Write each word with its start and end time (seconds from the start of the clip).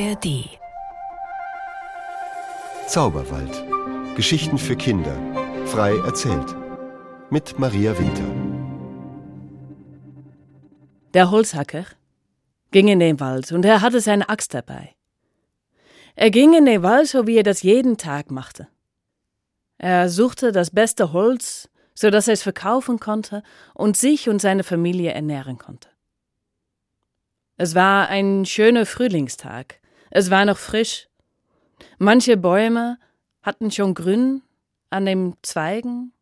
ARD 0.00 0.48
Zauberwald. 2.86 3.64
Geschichten 4.14 4.56
für 4.56 4.76
Kinder. 4.76 5.16
Frei 5.66 5.90
erzählt. 6.06 6.54
Mit 7.30 7.58
Maria 7.58 7.98
Winter. 7.98 8.22
Der 11.14 11.32
Holzhacker 11.32 11.84
ging 12.70 12.86
in 12.86 13.00
den 13.00 13.18
Wald 13.18 13.50
und 13.50 13.64
er 13.64 13.80
hatte 13.80 14.00
seine 14.00 14.28
Axt 14.28 14.54
dabei. 14.54 14.94
Er 16.14 16.30
ging 16.30 16.54
in 16.54 16.66
den 16.66 16.84
Wald, 16.84 17.08
so 17.08 17.26
wie 17.26 17.36
er 17.36 17.42
das 17.42 17.62
jeden 17.62 17.96
Tag 17.96 18.30
machte. 18.30 18.68
Er 19.78 20.08
suchte 20.08 20.52
das 20.52 20.70
beste 20.70 21.12
Holz, 21.12 21.70
so 21.94 22.10
dass 22.10 22.28
er 22.28 22.34
es 22.34 22.44
verkaufen 22.44 23.00
konnte 23.00 23.42
und 23.74 23.96
sich 23.96 24.28
und 24.28 24.40
seine 24.40 24.62
Familie 24.62 25.10
ernähren 25.10 25.58
konnte. 25.58 25.88
Es 27.56 27.74
war 27.74 28.08
ein 28.08 28.46
schöner 28.46 28.86
Frühlingstag. 28.86 29.80
Es 30.10 30.30
war 30.30 30.44
noch 30.44 30.58
frisch. 30.58 31.08
Manche 31.98 32.36
Bäume 32.36 32.98
hatten 33.42 33.70
schon 33.70 33.94
Grün 33.94 34.42
an 34.90 35.06
den 35.06 35.36
Zweigen, 35.42 36.12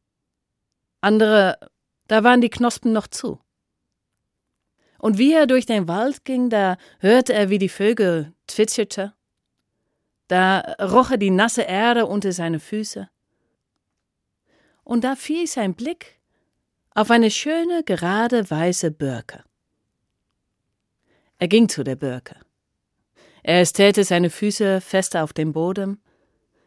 andere, 1.00 1.58
da 2.08 2.24
waren 2.24 2.40
die 2.40 2.50
Knospen 2.50 2.92
noch 2.92 3.06
zu. 3.06 3.40
Und 4.98 5.18
wie 5.18 5.32
er 5.32 5.46
durch 5.46 5.66
den 5.66 5.88
Wald 5.88 6.24
ging, 6.24 6.50
da 6.50 6.78
hörte 6.98 7.32
er, 7.32 7.50
wie 7.50 7.58
die 7.58 7.68
Vögel 7.68 8.32
zwitscherte. 8.46 9.14
Da 10.28 10.60
roch 10.80 11.12
er 11.12 11.18
die 11.18 11.30
nasse 11.30 11.62
Erde 11.62 12.06
unter 12.06 12.32
seine 12.32 12.58
Füße. 12.58 13.08
Und 14.82 15.04
da 15.04 15.14
fiel 15.14 15.46
sein 15.46 15.74
Blick 15.74 16.18
auf 16.94 17.10
eine 17.10 17.30
schöne, 17.30 17.84
gerade 17.84 18.50
weiße 18.50 18.90
Birke. 18.90 19.44
Er 21.38 21.48
ging 21.48 21.68
zu 21.68 21.84
der 21.84 21.96
Birke. 21.96 22.45
Er 23.46 23.64
stellte 23.64 24.02
seine 24.02 24.28
Füße 24.28 24.80
fest 24.80 25.16
auf 25.16 25.32
den 25.32 25.52
Boden. 25.52 26.02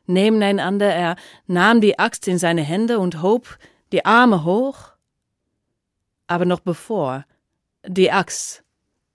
Nebeneinander, 0.06 0.86
er 0.86 1.18
nahm 1.46 1.82
die 1.82 2.00
Axt 2.00 2.26
in 2.26 2.38
seine 2.38 2.62
Hände 2.62 3.00
und 3.00 3.22
hob 3.22 3.60
die 3.92 4.06
Arme 4.06 4.46
hoch. 4.46 4.94
Aber 6.28 6.46
noch 6.46 6.62
bevor 6.62 7.26
die 7.86 8.14
Axt 8.14 8.64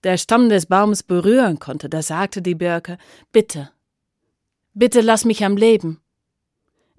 der 0.03 0.19
Stamm 0.19 0.51
des 0.51 0.67
Baums 0.67 1.03
berühren 1.03 1.59
konnte, 1.59 1.89
da 1.89 2.03
sagte 2.03 2.42
die 2.42 2.55
Birke, 2.55 2.98
bitte, 3.33 3.70
bitte 4.75 5.01
lass 5.01 5.25
mich 5.25 5.42
am 5.42 5.57
Leben. 5.57 6.03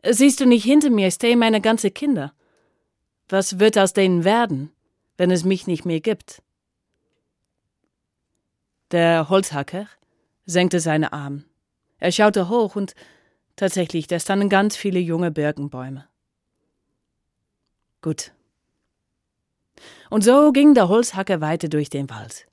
Siehst 0.04 0.40
du 0.40 0.48
nicht 0.48 0.64
hinter 0.64 0.90
mir 0.90 1.12
stehen 1.12 1.38
meine 1.38 1.62
ganze 1.62 1.92
Kinder? 1.92 2.34
Was 3.30 3.60
wird 3.60 3.78
aus 3.78 3.94
denen 3.94 4.24
werden, 4.24 4.72
wenn 5.18 5.30
es 5.30 5.46
mich 5.46 5.68
nicht 5.68 5.86
mehr 5.86 6.00
gibt? 6.00 6.42
Der 8.90 9.30
Holzhacker 9.30 9.88
senkte 10.46 10.80
seine 10.80 11.14
Arme. 11.14 11.44
Er 12.00 12.12
schaute 12.12 12.50
hoch 12.50 12.76
und 12.76 12.94
tatsächlich, 13.56 14.08
da 14.08 14.20
standen 14.20 14.50
ganz 14.50 14.76
viele 14.76 15.00
junge 15.00 15.32
Birkenbäume. 15.32 16.08
Gut. 18.02 18.32
Und 20.10 20.24
so 20.24 20.52
ging 20.52 20.74
der 20.74 20.90
Holzhacker 20.90 21.42
weiter 21.42 21.68
durch 21.68 21.90
den 21.90 22.10
Wald. 22.10 22.48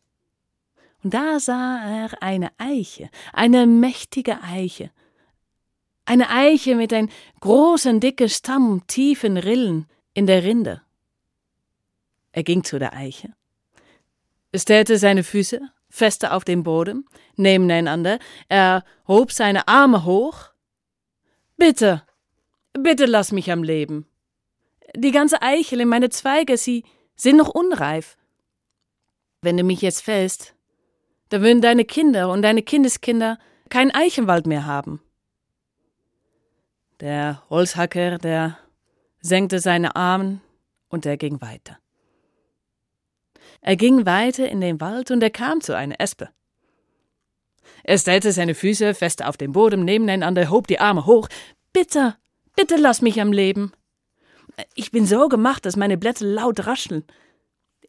Und 1.05 1.15
da 1.15 1.41
sah 1.41 1.83
er 1.85 2.23
eine 2.23 2.51
Eiche, 2.59 3.11
eine 3.33 3.67
mächtige 3.67 4.43
Eiche. 4.43 4.91
Eine 6.05 6.31
Eiche 6.31 6.75
mit 6.75 6.93
einem 6.93 7.11
großen, 7.41 8.01
dicken 8.01 8.29
Stamm, 8.29 8.83
tiefen 8.87 9.37
Rillen 9.37 9.87
in 10.15 10.27
der 10.27 10.43
Rinde. 10.43 10.83
Er 12.33 12.43
ging 12.43 12.65
zu 12.65 12.79
der 12.79 12.95
Eiche, 12.95 13.35
stellte 14.55 14.99
seine 14.99 15.23
Füße 15.23 15.61
feste 15.93 16.33
auf 16.33 16.45
dem 16.45 16.63
Boden, 16.63 17.05
nebeneinander. 17.37 18.19
Er 18.49 18.83
hob 19.07 19.31
seine 19.31 19.69
Arme 19.69 20.05
hoch. 20.05 20.51
Bitte, 21.59 22.03
bitte 22.73 23.05
lass 23.05 23.31
mich 23.31 23.53
am 23.53 23.63
Leben. 23.63 24.07
Die 24.97 25.11
ganze 25.11 25.43
Eichel 25.43 25.81
in 25.81 25.89
meine 25.89 26.09
Zweige, 26.09 26.57
sie 26.57 26.85
sind 27.15 27.37
noch 27.37 27.51
unreif. 27.51 28.17
Wenn 29.43 29.59
du 29.59 29.65
mich 29.65 29.83
jetzt 29.83 30.01
fällst, 30.03 30.55
dann 31.29 31.43
würden 31.43 31.61
deine 31.61 31.85
Kinder 31.85 32.31
und 32.31 32.41
deine 32.41 32.63
Kindeskinder 32.63 33.39
keinen 33.69 33.91
Eichenwald 33.91 34.47
mehr 34.47 34.65
haben. 34.65 35.03
Der 37.01 37.43
Holzhacker, 37.51 38.17
der 38.17 38.59
senkte 39.21 39.59
seine 39.59 39.95
Arme 39.95 40.41
und 40.89 41.05
er 41.05 41.19
ging 41.19 41.41
weiter. 41.43 41.79
Er 43.63 43.77
ging 43.77 44.05
weiter 44.05 44.49
in 44.49 44.61
den 44.61 44.81
Wald 44.81 45.11
und 45.11 45.23
er 45.23 45.31
kam 45.31 45.61
zu 45.61 45.75
einer 45.77 46.01
Espe. 46.01 46.29
Er 47.85 47.97
stellte 47.97 48.33
seine 48.33 48.55
Füße 48.55 48.93
fest 48.95 49.25
auf 49.25 49.37
den 49.37 49.53
Boden 49.53 49.85
nebeneinander, 49.85 50.51
hob 50.51 50.67
die 50.67 50.81
Arme 50.81 51.07
hoch. 51.07 51.29
Bitte, 51.73 52.17
bitte 52.57 52.77
lass 52.77 53.03
mich 53.03 53.21
am 53.21 53.33
Leben. 53.33 53.73
Ich 54.75 54.91
bin 54.91 55.07
so 55.07 55.29
gemacht, 55.29 55.65
dass 55.65 55.77
meine 55.77 55.97
Blätter 55.97 56.27
laut 56.27 56.67
rascheln. 56.67 57.05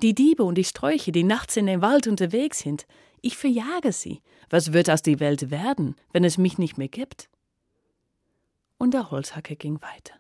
Die 0.02 0.16
Diebe 0.16 0.44
und 0.44 0.56
die 0.56 0.64
Sträuche, 0.64 1.12
die 1.12 1.24
nachts 1.24 1.58
in 1.58 1.66
den 1.66 1.82
Wald 1.82 2.08
unterwegs 2.08 2.60
sind, 2.60 2.86
ich 3.22 3.38
verjage 3.38 3.92
sie. 3.92 4.22
Was 4.50 4.74
wird 4.74 4.90
aus 4.90 5.02
der 5.02 5.20
Welt 5.20 5.50
werden, 5.50 5.96
wenn 6.12 6.24
es 6.24 6.38
mich 6.38 6.58
nicht 6.58 6.78
mehr 6.78 6.88
gibt? 6.88 7.30
Und 8.78 8.94
der 8.94 9.10
Holzhacker 9.10 9.56
ging 9.56 9.82
weiter. 9.82 10.16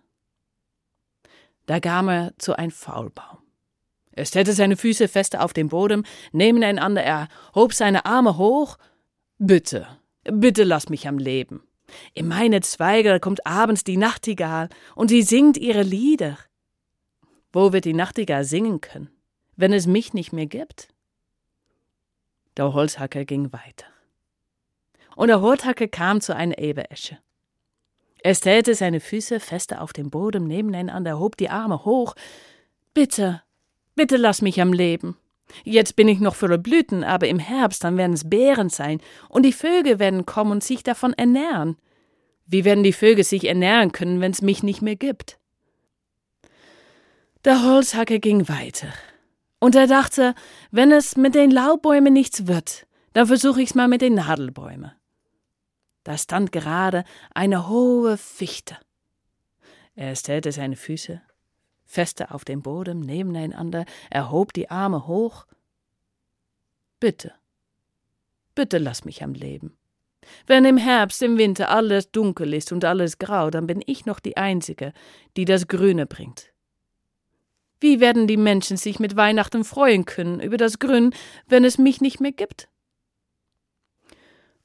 Da 1.67 1.79
kam 1.79 2.09
er 2.09 2.33
zu 2.37 2.57
einem 2.57 2.71
Faulbaum. 2.71 3.42
Er 4.15 4.25
stellte 4.25 4.53
seine 4.53 4.77
Füße 4.77 5.07
fest 5.07 5.37
auf 5.37 5.53
den 5.53 5.69
Boden, 5.69 6.05
nebeneinander, 6.31 7.03
er 7.03 7.27
hob 7.55 7.73
seine 7.73 8.05
Arme 8.05 8.37
hoch. 8.37 8.77
Bitte, 9.39 9.87
bitte 10.23 10.63
lass 10.63 10.89
mich 10.89 11.07
am 11.07 11.17
Leben. 11.17 11.63
In 12.13 12.27
meine 12.27 12.61
Zweige 12.61 13.19
kommt 13.19 13.45
abends 13.45 13.83
die 13.83 13.97
Nachtigall 13.97 14.69
und 14.95 15.09
sie 15.09 15.23
singt 15.23 15.57
ihre 15.57 15.83
Lieder. 15.83 16.37
Wo 17.51 17.73
wird 17.73 17.85
die 17.85 17.93
Nachtigall 17.93 18.45
singen 18.45 18.81
können, 18.81 19.09
wenn 19.55 19.73
es 19.73 19.87
mich 19.87 20.13
nicht 20.13 20.31
mehr 20.31 20.47
gibt? 20.47 20.89
Der 22.57 22.73
Holzhacker 22.73 23.25
ging 23.25 23.51
weiter. 23.51 23.85
Und 25.15 25.27
der 25.27 25.41
Holzhacker 25.41 25.87
kam 25.87 26.21
zu 26.21 26.35
einer 26.35 26.57
Eberesche. 26.57 27.17
Er 28.23 28.35
stellte 28.35 28.73
seine 28.73 28.99
Füße 28.99 29.39
fester 29.39 29.81
auf 29.81 29.91
den 29.91 30.09
Boden 30.09 30.47
nebeneinander, 30.47 31.19
hob 31.19 31.35
die 31.37 31.49
Arme 31.49 31.83
hoch. 31.83 32.15
Bitte, 32.93 33.41
Bitte 33.95 34.17
lass 34.17 34.41
mich 34.41 34.59
am 34.61 34.73
Leben. 34.73 35.17
Jetzt 35.63 35.95
bin 35.95 36.07
ich 36.07 36.19
noch 36.19 36.35
voller 36.35 36.57
Blüten, 36.57 37.03
aber 37.03 37.27
im 37.27 37.39
Herbst 37.39 37.83
dann 37.83 37.97
werden 37.97 38.13
es 38.13 38.29
Beeren 38.29 38.69
sein, 38.69 39.01
und 39.29 39.43
die 39.43 39.53
Vögel 39.53 39.99
werden 39.99 40.25
kommen 40.25 40.51
und 40.51 40.63
sich 40.63 40.83
davon 40.83 41.13
ernähren. 41.13 41.77
Wie 42.45 42.65
werden 42.65 42.83
die 42.83 42.93
Vögel 42.93 43.23
sich 43.23 43.45
ernähren 43.45 43.91
können, 43.91 44.19
wenn 44.19 44.31
es 44.31 44.41
mich 44.41 44.63
nicht 44.63 44.81
mehr 44.81 44.95
gibt? 44.95 45.39
Der 47.45 47.63
Holzhacker 47.63 48.19
ging 48.19 48.47
weiter. 48.47 48.87
Und 49.59 49.75
er 49.75 49.87
dachte, 49.87 50.33
wenn 50.71 50.91
es 50.91 51.15
mit 51.15 51.35
den 51.35 51.51
Laubbäumen 51.51 52.13
nichts 52.13 52.47
wird, 52.47 52.87
dann 53.13 53.27
versuche 53.27 53.61
ich's 53.61 53.75
mal 53.75 53.87
mit 53.87 54.01
den 54.01 54.15
Nadelbäumen. 54.15 54.91
Da 56.03 56.17
stand 56.17 56.51
gerade 56.51 57.05
eine 57.33 57.69
hohe 57.69 58.17
Fichte. 58.17 58.77
Er 59.95 60.15
stellte 60.15 60.51
seine 60.51 60.75
Füße 60.75 61.21
feste 61.93 62.31
auf 62.31 62.43
dem 62.43 62.61
Boden 62.61 62.99
nebeneinander, 62.99 63.85
erhob 64.09 64.51
die 64.53 64.69
Arme 64.69 65.07
hoch. 65.07 65.45
Bitte, 66.99 67.33
bitte 68.55 68.79
lass 68.79 69.05
mich 69.05 69.23
am 69.23 69.33
Leben. 69.33 69.77
Wenn 70.47 70.65
im 70.65 70.77
Herbst, 70.77 71.21
im 71.21 71.37
Winter 71.37 71.69
alles 71.69 72.11
dunkel 72.11 72.53
ist 72.53 72.71
und 72.71 72.85
alles 72.85 73.19
grau, 73.19 73.49
dann 73.49 73.67
bin 73.67 73.83
ich 73.85 74.05
noch 74.05 74.19
die 74.19 74.37
Einzige, 74.37 74.93
die 75.37 75.45
das 75.45 75.67
Grüne 75.67 76.05
bringt. 76.05 76.51
Wie 77.79 77.99
werden 77.99 78.27
die 78.27 78.37
Menschen 78.37 78.77
sich 78.77 78.99
mit 78.99 79.17
Weihnachten 79.17 79.65
freuen 79.65 80.05
können 80.05 80.39
über 80.39 80.57
das 80.57 80.79
Grün, 80.79 81.13
wenn 81.47 81.65
es 81.65 81.77
mich 81.77 81.99
nicht 81.99 82.21
mehr 82.21 82.31
gibt? 82.31 82.69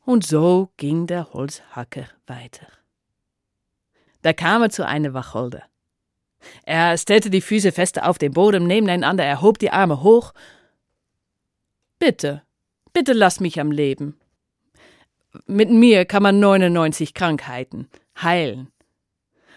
Und 0.05 0.25
so 0.25 0.71
ging 0.77 1.07
der 1.09 1.33
Holzhacker 1.33 2.07
weiter. 2.27 2.69
Da 4.23 4.33
kam 4.33 4.63
er 4.63 4.71
zu 4.71 4.87
einer 4.87 5.13
Wacholder. 5.13 5.65
Er 6.65 6.97
stellte 6.99 7.31
die 7.31 7.41
Füße 7.41 7.73
fest 7.73 8.03
auf 8.03 8.19
den 8.19 8.33
Boden 8.33 8.67
nebeneinander, 8.67 9.25
er 9.25 9.43
hob 9.43 9.59
die 9.59 9.71
Arme 9.71 10.03
hoch. 10.03 10.33
Bitte, 11.99 12.43
bitte 12.93 13.13
lass 13.13 13.41
mich 13.41 13.61
am 13.61 13.71
Leben. 13.71 14.19
Mit 15.47 15.71
mir 15.71 16.05
kann 16.05 16.23
man 16.23 16.41
99 16.41 17.15
Krankheiten 17.15 17.89
heilen. 18.21 18.69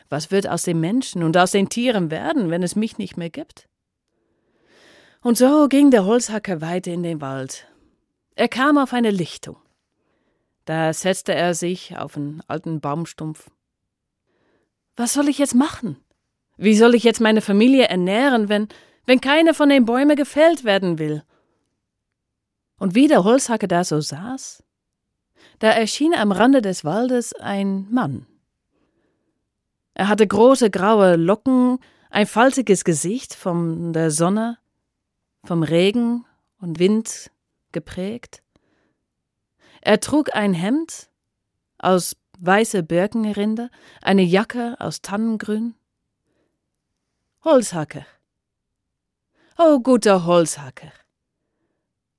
Was 0.09 0.31
wird 0.31 0.47
aus 0.47 0.63
den 0.63 0.79
Menschen 0.79 1.23
und 1.23 1.37
aus 1.37 1.51
den 1.51 1.69
Tieren 1.69 2.11
werden, 2.11 2.49
wenn 2.49 2.63
es 2.63 2.75
mich 2.75 2.97
nicht 2.97 3.15
mehr 3.15 3.29
gibt? 3.29 3.69
Und 5.21 5.37
so 5.37 5.67
ging 5.69 5.91
der 5.91 6.05
Holzhacker 6.05 6.61
weiter 6.61 6.91
in 6.91 7.03
den 7.03 7.21
Wald. 7.21 7.67
Er 8.35 8.47
kam 8.47 8.77
auf 8.77 8.93
eine 8.93 9.11
Lichtung. 9.11 9.57
Da 10.65 10.93
setzte 10.93 11.33
er 11.33 11.53
sich 11.53 11.97
auf 11.97 12.17
einen 12.17 12.41
alten 12.47 12.81
Baumstumpf. 12.81 13.49
Was 14.95 15.13
soll 15.13 15.29
ich 15.29 15.37
jetzt 15.37 15.55
machen? 15.55 15.97
Wie 16.61 16.75
soll 16.75 16.93
ich 16.93 17.03
jetzt 17.03 17.19
meine 17.19 17.41
Familie 17.41 17.85
ernähren, 17.85 18.47
wenn, 18.47 18.67
wenn 19.07 19.19
keine 19.19 19.55
von 19.55 19.69
den 19.69 19.85
Bäumen 19.85 20.15
gefällt 20.15 20.63
werden 20.63 20.99
will? 20.99 21.23
Und 22.77 22.93
wie 22.93 23.07
der 23.07 23.23
Holzhacker 23.23 23.65
da 23.67 23.83
so 23.83 23.99
saß, 23.99 24.63
da 25.57 25.71
erschien 25.71 26.13
am 26.13 26.31
Rande 26.31 26.61
des 26.61 26.85
Waldes 26.85 27.33
ein 27.33 27.87
Mann. 27.89 28.27
Er 29.95 30.07
hatte 30.07 30.27
große 30.27 30.69
graue 30.69 31.15
Locken, 31.15 31.79
ein 32.11 32.27
faltiges 32.27 32.83
Gesicht 32.83 33.33
von 33.33 33.91
der 33.91 34.11
Sonne, 34.11 34.59
vom 35.43 35.63
Regen 35.63 36.25
und 36.59 36.77
Wind 36.77 37.31
geprägt. 37.71 38.43
Er 39.81 39.99
trug 39.99 40.35
ein 40.35 40.53
Hemd 40.53 41.09
aus 41.79 42.15
weiße 42.37 42.83
Birkenrinde, 42.83 43.71
eine 44.03 44.21
Jacke 44.21 44.75
aus 44.77 45.01
Tannengrün. 45.01 45.73
Holzhacker. 47.43 48.05
Oh, 49.57 49.79
guter 49.79 50.25
Holzhacker. 50.25 50.91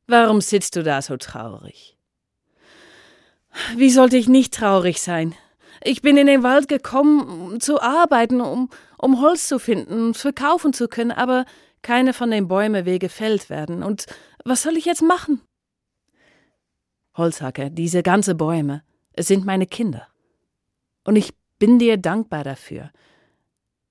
Warum 0.09 0.41
sitzt 0.41 0.75
du 0.75 0.83
da 0.83 1.01
so 1.01 1.17
traurig? 1.17 1.97
Wie 3.77 3.91
sollte 3.91 4.17
ich 4.17 4.29
nicht 4.29 4.53
traurig 4.53 5.01
sein? 5.01 5.37
Ich 5.85 6.03
bin 6.03 6.17
in 6.17 6.27
den 6.27 6.43
Wald 6.43 6.67
gekommen, 6.67 7.53
um 7.53 7.61
zu 7.61 7.81
arbeiten, 7.81 8.41
um, 8.41 8.69
um 8.99 9.21
Holz 9.21 9.47
zu 9.47 9.61
finden 9.61 10.07
und 10.07 10.17
verkaufen 10.17 10.73
zu 10.73 10.89
können, 10.89 11.13
aber 11.13 11.45
keine 11.83 12.15
von 12.15 12.33
den 12.33 12.49
Bäumen 12.49 12.85
will 12.85 12.99
gefällt 12.99 13.49
werden. 13.49 13.85
Und 13.85 14.07
was 14.45 14.63
soll 14.63 14.77
ich 14.77 14.87
jetzt 14.87 15.03
machen? 15.03 15.41
Holzhacker, 17.17 17.71
diese 17.71 18.03
ganze 18.03 18.35
Bäume, 18.35 18.83
es 19.13 19.29
sind 19.29 19.45
meine 19.45 19.69
Kinder. 19.69 20.09
Und 21.05 21.15
ich 21.15 21.33
bin 21.61 21.79
dir 21.79 21.97
dankbar 21.97 22.43
dafür, 22.43 22.91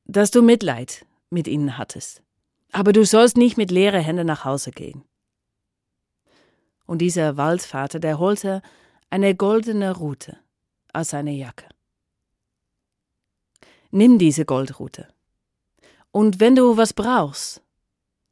dass 0.04 0.30
du 0.32 0.42
Mitleid 0.42 1.06
mit 1.32 1.48
ihnen 1.48 1.78
hattest. 1.78 2.22
Aber 2.72 2.94
du 2.94 3.06
sollst 3.06 3.38
nicht 3.38 3.58
mit 3.58 3.72
leere 3.72 4.00
Hände 4.00 4.24
nach 4.24 4.46
Hause 4.46 4.72
gehen. 4.72 5.04
Und 6.86 7.00
dieser 7.00 7.38
Waldvater, 7.38 8.00
der 8.00 8.20
holte 8.20 8.62
eine 9.10 9.36
goldene 9.36 9.96
Rute 9.96 10.38
aus 10.94 11.10
seiner 11.10 11.32
Jacke. 11.32 11.66
Nimm 13.92 14.18
diese 14.18 14.46
Goldrute. 14.46 15.08
Und 16.12 16.40
wenn 16.40 16.56
du 16.56 16.78
was 16.78 16.94
brauchst, 16.94 17.62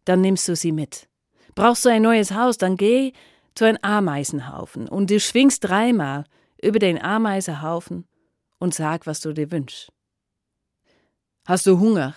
dann 0.05 0.21
nimmst 0.21 0.47
du 0.47 0.55
sie 0.55 0.71
mit. 0.71 1.07
Brauchst 1.55 1.85
du 1.85 1.89
ein 1.89 2.01
neues 2.01 2.31
Haus, 2.31 2.57
dann 2.57 2.77
geh 2.77 3.13
zu 3.55 3.65
einem 3.65 3.79
Ameisenhaufen 3.81 4.87
und 4.87 5.09
du 5.09 5.19
schwingst 5.19 5.63
dreimal 5.65 6.23
über 6.61 6.79
den 6.79 7.01
Ameisenhaufen 7.01 8.05
und 8.57 8.73
sag, 8.73 9.05
was 9.05 9.21
du 9.21 9.33
dir 9.33 9.51
wünschst. 9.51 9.91
Hast 11.45 11.65
du 11.65 11.79
Hunger? 11.79 12.15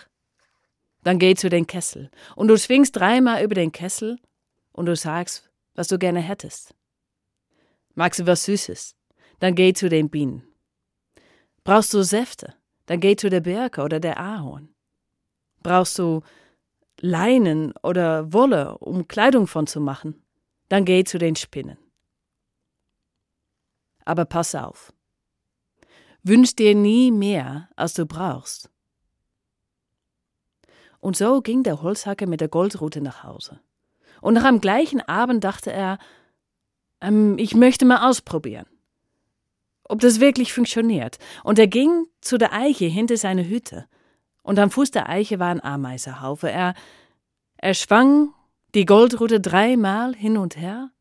Dann 1.02 1.18
geh 1.18 1.34
zu 1.34 1.48
den 1.48 1.66
Kessel 1.66 2.10
und 2.36 2.48
du 2.48 2.56
schwingst 2.56 2.96
dreimal 2.96 3.42
über 3.42 3.54
den 3.54 3.72
Kessel 3.72 4.18
und 4.72 4.86
du 4.86 4.96
sagst, 4.96 5.50
was 5.74 5.88
du 5.88 5.98
gerne 5.98 6.20
hättest. 6.20 6.74
Magst 7.94 8.20
du 8.20 8.26
was 8.26 8.44
Süßes? 8.44 8.96
Dann 9.40 9.54
geh 9.54 9.72
zu 9.72 9.88
den 9.88 10.08
Bienen. 10.08 10.44
Brauchst 11.64 11.92
du 11.94 12.02
Säfte? 12.02 12.54
Dann 12.86 13.00
geh 13.00 13.16
zu 13.16 13.30
der 13.30 13.40
Birke 13.40 13.82
oder 13.82 14.00
der 14.00 14.18
Ahorn. 14.18 14.74
Brauchst 15.62 15.98
du 15.98 16.22
Leinen 17.00 17.72
oder 17.82 18.32
Wolle, 18.32 18.78
um 18.78 19.08
Kleidung 19.08 19.46
von 19.46 19.66
zu 19.66 19.80
machen? 19.80 20.22
Dann 20.68 20.84
geh 20.84 21.04
zu 21.04 21.18
den 21.18 21.36
Spinnen. 21.36 21.78
Aber 24.04 24.24
pass 24.24 24.54
auf. 24.54 24.92
Wünsch 26.22 26.54
dir 26.54 26.74
nie 26.74 27.10
mehr, 27.10 27.68
als 27.76 27.94
du 27.94 28.06
brauchst. 28.06 28.71
Und 31.02 31.16
so 31.16 31.42
ging 31.42 31.64
der 31.64 31.82
Holzhacker 31.82 32.26
mit 32.26 32.40
der 32.40 32.46
Goldrute 32.46 33.00
nach 33.00 33.24
Hause. 33.24 33.58
Und 34.20 34.34
noch 34.34 34.44
am 34.44 34.60
gleichen 34.60 35.00
Abend 35.00 35.42
dachte 35.42 35.72
er, 35.72 35.98
ähm, 37.00 37.36
ich 37.38 37.56
möchte 37.56 37.84
mal 37.84 38.08
ausprobieren, 38.08 38.66
ob 39.82 39.98
das 39.98 40.20
wirklich 40.20 40.52
funktioniert. 40.52 41.18
Und 41.42 41.58
er 41.58 41.66
ging 41.66 42.06
zu 42.20 42.38
der 42.38 42.52
Eiche 42.52 42.84
hinter 42.84 43.16
seine 43.16 43.48
Hütte. 43.48 43.86
Und 44.44 44.60
am 44.60 44.70
Fuß 44.70 44.92
der 44.92 45.08
Eiche 45.08 45.40
war 45.40 45.48
ein 45.48 45.62
Ameisenhaufe. 45.62 46.48
Er, 46.48 46.74
er 47.56 47.74
schwang 47.74 48.32
die 48.76 48.84
Goldrute 48.84 49.40
dreimal 49.40 50.14
hin 50.14 50.36
und 50.36 50.56
her 50.56 50.92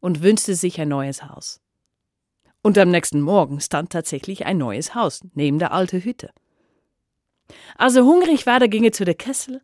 und 0.00 0.22
wünschte 0.22 0.54
sich 0.54 0.78
ein 0.78 0.88
neues 0.88 1.22
Haus. 1.22 1.62
Und 2.60 2.76
am 2.76 2.90
nächsten 2.90 3.22
Morgen 3.22 3.58
stand 3.58 3.90
tatsächlich 3.90 4.44
ein 4.44 4.58
neues 4.58 4.94
Haus 4.94 5.22
neben 5.32 5.58
der 5.58 5.72
alten 5.72 6.04
Hütte. 6.04 6.30
Als 7.76 7.96
er 7.96 8.04
hungrig 8.04 8.46
war, 8.46 8.60
da 8.60 8.66
ging 8.66 8.84
er 8.84 8.92
zu 8.92 9.04
der 9.04 9.14
Kessel, 9.14 9.62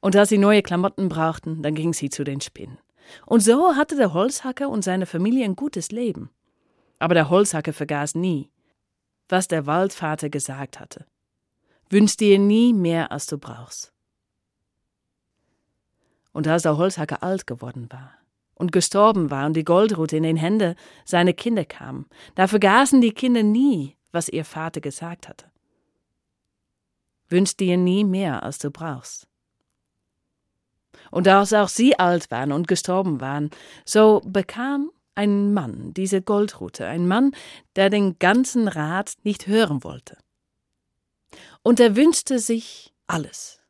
und 0.00 0.14
als 0.16 0.28
sie 0.28 0.38
neue 0.38 0.62
Klamotten 0.62 1.08
brauchten, 1.08 1.62
dann 1.62 1.74
ging 1.74 1.92
sie 1.92 2.10
zu 2.10 2.24
den 2.24 2.40
Spinnen. 2.40 2.78
Und 3.26 3.40
so 3.40 3.74
hatte 3.74 3.96
der 3.96 4.12
Holzhacker 4.12 4.68
und 4.68 4.82
seine 4.84 5.06
Familie 5.06 5.44
ein 5.44 5.56
gutes 5.56 5.90
Leben. 5.90 6.30
Aber 6.98 7.14
der 7.14 7.30
Holzhacker 7.30 7.72
vergaß 7.72 8.14
nie, 8.14 8.50
was 9.28 9.48
der 9.48 9.66
Waldvater 9.66 10.30
gesagt 10.30 10.78
hatte. 10.80 11.06
Wünsch 11.90 12.16
dir 12.16 12.38
nie 12.38 12.72
mehr, 12.74 13.10
als 13.12 13.26
du 13.26 13.38
brauchst. 13.38 13.92
Und 16.32 16.46
als 16.46 16.62
der 16.62 16.76
Holzhacker 16.76 17.22
alt 17.22 17.46
geworden 17.46 17.88
war 17.90 18.12
und 18.54 18.72
gestorben 18.72 19.30
war 19.30 19.46
und 19.46 19.54
die 19.54 19.64
Goldrute 19.64 20.16
in 20.16 20.22
den 20.22 20.36
Hände 20.36 20.76
seiner 21.04 21.32
Kinder 21.32 21.64
kam, 21.64 22.06
da 22.34 22.46
vergaßen 22.46 23.00
die 23.00 23.12
Kinder 23.12 23.42
nie, 23.42 23.96
was 24.12 24.28
ihr 24.28 24.44
Vater 24.44 24.80
gesagt 24.80 25.28
hatte. 25.28 25.46
Wünsch 27.28 27.56
dir 27.56 27.76
nie 27.76 28.04
mehr, 28.04 28.42
als 28.42 28.58
du 28.58 28.70
brauchst. 28.70 29.26
Und 31.10 31.28
als 31.28 31.52
auch 31.52 31.68
sie 31.68 31.98
alt 31.98 32.30
waren 32.30 32.52
und 32.52 32.68
gestorben 32.68 33.20
waren, 33.20 33.50
so 33.84 34.20
bekam 34.24 34.90
ein 35.14 35.52
Mann 35.52 35.92
diese 35.94 36.22
Goldrute, 36.22 36.86
ein 36.86 37.08
Mann, 37.08 37.32
der 37.74 37.90
den 37.90 38.18
ganzen 38.18 38.68
Rat 38.68 39.14
nicht 39.24 39.48
hören 39.48 39.82
wollte. 39.82 40.16
Und 41.62 41.80
er 41.80 41.96
wünschte 41.96 42.38
sich 42.38 42.94
alles. 43.06 43.60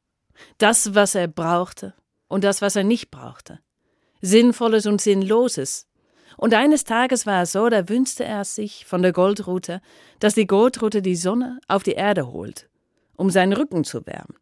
Das, 0.59 0.95
was 0.95 1.15
er 1.15 1.27
brauchte 1.27 1.95
und 2.29 2.45
das, 2.45 2.61
was 2.61 2.77
er 2.77 2.85
nicht 2.85 3.11
brauchte. 3.11 3.61
Sinnvolles 4.21 4.87
und 4.87 5.01
Sinnloses. 5.01 5.87
Und 6.37 6.55
eines 6.55 6.85
Tages 6.85 7.25
war 7.25 7.43
es 7.43 7.53
so, 7.53 7.69
da 7.69 7.89
wünschte 7.89 8.25
er 8.25 8.45
sich 8.45 8.85
von 8.85 9.03
der 9.03 9.13
Goldrute, 9.13 9.81
dass 10.21 10.35
die 10.35 10.47
Goldrute 10.47 11.03
die 11.03 11.17
Sonne 11.17 11.59
auf 11.67 11.83
die 11.83 11.93
Erde 11.93 12.31
holt, 12.31 12.69
um 13.19 13.31
seinen 13.31 13.53
Rücken 13.53 13.85
zu 13.85 14.07
wärmen. 14.07 14.39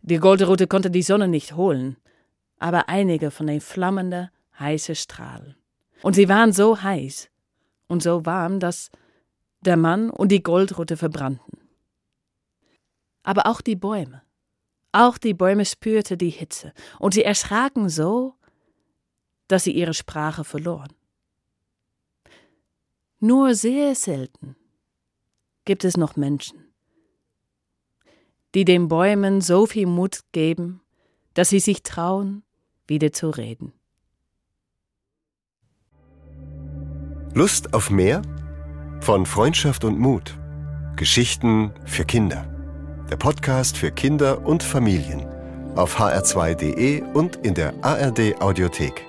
Die 0.00 0.18
Goldrute 0.18 0.66
konnte 0.66 0.90
die 0.90 1.02
Sonne 1.02 1.28
nicht 1.28 1.56
holen, 1.56 1.96
aber 2.58 2.88
einige 2.88 3.30
von 3.30 3.46
den 3.46 3.60
flammenden, 3.60 4.30
heißen 4.58 4.94
Strahlen. 4.94 5.56
Und 6.02 6.14
sie 6.14 6.28
waren 6.28 6.52
so 6.52 6.80
heiß 6.80 7.28
und 7.88 8.02
so 8.02 8.24
warm, 8.24 8.60
dass 8.60 8.90
der 9.60 9.76
Mann 9.76 10.10
und 10.10 10.30
die 10.30 10.42
Goldrute 10.42 10.96
verbrannten. 10.96 11.58
Aber 13.22 13.46
auch 13.46 13.60
die 13.60 13.76
Bäume, 13.76 14.22
auch 14.92 15.18
die 15.18 15.34
Bäume 15.34 15.64
spürten 15.64 16.18
die 16.18 16.30
Hitze, 16.30 16.72
und 17.00 17.14
sie 17.14 17.24
erschraken 17.24 17.88
so, 17.88 18.34
dass 19.48 19.64
sie 19.64 19.72
ihre 19.72 19.94
Sprache 19.94 20.44
verloren. 20.44 20.92
Nur 23.18 23.54
sehr 23.54 23.94
selten 23.94 24.54
gibt 25.64 25.84
es 25.84 25.96
noch 25.96 26.14
Menschen, 26.16 26.63
die 28.54 28.64
den 28.64 28.88
Bäumen 28.88 29.40
so 29.40 29.66
viel 29.66 29.86
Mut 29.86 30.20
geben, 30.32 30.80
dass 31.34 31.48
sie 31.48 31.60
sich 31.60 31.82
trauen, 31.82 32.42
wieder 32.86 33.12
zu 33.12 33.30
reden. 33.30 33.72
Lust 37.34 37.74
auf 37.74 37.90
mehr? 37.90 38.22
Von 39.00 39.26
Freundschaft 39.26 39.84
und 39.84 39.98
Mut. 39.98 40.38
Geschichten 40.96 41.72
für 41.84 42.04
Kinder. 42.04 42.46
Der 43.10 43.16
Podcast 43.16 43.76
für 43.76 43.90
Kinder 43.90 44.46
und 44.46 44.62
Familien. 44.62 45.26
Auf 45.74 45.98
hr2.de 45.98 47.02
und 47.14 47.36
in 47.44 47.54
der 47.54 47.74
ARD 47.82 48.40
Audiothek. 48.40 49.04